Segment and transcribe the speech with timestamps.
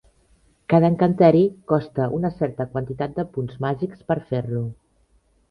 [0.71, 1.43] Cada encanteri
[1.73, 4.65] costa una certa quantitat de punts màgics per fer-lo.